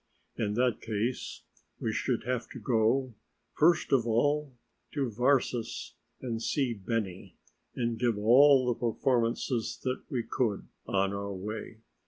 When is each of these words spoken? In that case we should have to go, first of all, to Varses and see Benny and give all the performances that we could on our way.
In 0.35 0.55
that 0.55 0.81
case 0.81 1.43
we 1.79 1.93
should 1.93 2.23
have 2.23 2.49
to 2.49 2.59
go, 2.59 3.13
first 3.53 3.91
of 3.93 4.07
all, 4.07 4.55
to 4.93 5.11
Varses 5.11 5.93
and 6.19 6.41
see 6.41 6.73
Benny 6.73 7.37
and 7.75 7.99
give 7.99 8.17
all 8.17 8.65
the 8.65 8.79
performances 8.79 9.79
that 9.83 10.01
we 10.09 10.23
could 10.23 10.67
on 10.87 11.13
our 11.13 11.31
way. 11.31 11.81